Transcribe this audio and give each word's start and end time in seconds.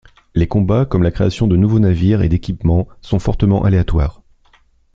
Les 0.33 0.47
combats 0.47 0.87
comme 0.87 1.03
la 1.03 1.11
création 1.11 1.45
de 1.45 1.55
nouveaux 1.55 1.77
navires 1.77 2.23
et 2.23 2.27
d'équipements 2.27 2.87
sont 3.03 3.19
fortement 3.19 3.63
aléatoires. 3.63 4.23